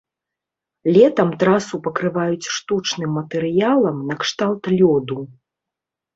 Летам 0.95 1.29
трасу 1.43 1.75
пакрываюць 1.87 2.49
штучным 2.55 3.09
матэрыялам 3.19 3.97
накшталт 4.09 4.63
лёду. 4.79 5.21